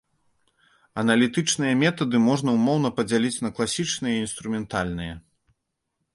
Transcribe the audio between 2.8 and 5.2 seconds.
падзяліць на класічныя і інструментальныя.